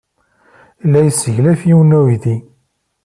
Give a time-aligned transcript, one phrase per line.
[0.91, 2.35] La yesseglaf yiwen n uydi.